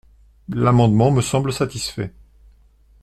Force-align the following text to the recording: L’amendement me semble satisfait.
L’amendement 0.49 1.11
me 1.11 1.21
semble 1.21 1.53
satisfait. 1.53 2.11